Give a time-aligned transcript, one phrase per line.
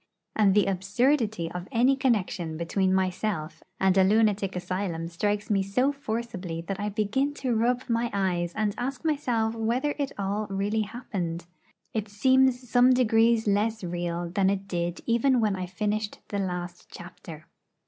[0.35, 5.91] And the absurdity of any connection between myself and a lunatic asylum strikes me so
[5.91, 10.81] forcibly that I begin to rub my eyes and ask myself whether it all really
[10.81, 11.45] happened.
[11.93, 16.87] It seems some degrees less real than it did even when I finished the last
[16.89, 17.45] chapter.